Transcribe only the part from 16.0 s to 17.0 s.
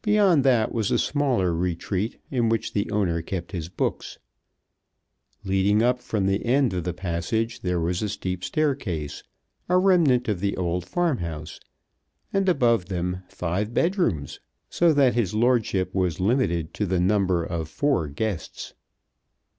limited to the